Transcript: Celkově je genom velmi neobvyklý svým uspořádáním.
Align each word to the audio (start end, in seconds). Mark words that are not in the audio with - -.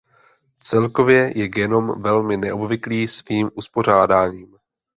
Celkově 0.63 1.31
je 1.37 1.47
genom 1.47 2.01
velmi 2.01 2.37
neobvyklý 2.37 3.07
svým 3.07 3.49
uspořádáním. 3.55 4.57